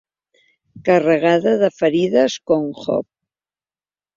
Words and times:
Carregada 0.87 1.53
de 1.65 1.69
ferides, 1.81 2.39
com 2.53 2.67
Job. 2.83 3.09